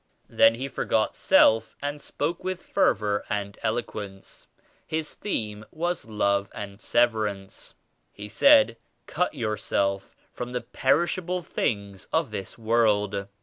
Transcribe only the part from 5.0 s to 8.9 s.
theme was "Love and Severance." He said